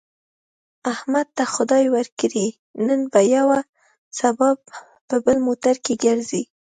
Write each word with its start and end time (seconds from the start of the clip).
احمد 0.93 1.27
ته 1.37 1.43
خدای 1.53 1.85
ورکړې، 1.95 2.47
نن 2.87 2.99
په 3.13 3.19
یوه 3.35 3.59
سبا 4.19 4.49
په 5.07 5.15
بل 5.25 5.37
موټر 5.47 5.75
کې 5.85 5.93
ګرځي. 6.05 6.43